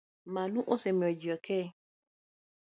Mano 0.33 0.59
osemiyo 0.73 1.11
ji 1.19 1.27
ok 1.35 1.47